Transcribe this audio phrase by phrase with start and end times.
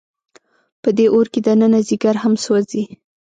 [0.81, 2.83] په دې اور کې دننه ځیګر هم سوځي.